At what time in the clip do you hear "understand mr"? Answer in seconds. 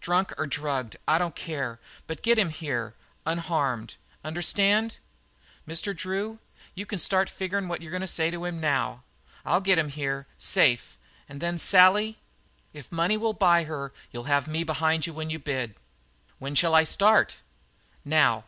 4.24-5.94